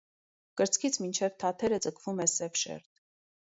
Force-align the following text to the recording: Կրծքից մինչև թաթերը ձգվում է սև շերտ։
Կրծքից 0.61 0.97
մինչև 1.03 1.35
թաթերը 1.45 1.81
ձգվում 1.87 2.25
է 2.27 2.29
սև 2.35 2.61
շերտ։ 2.65 2.93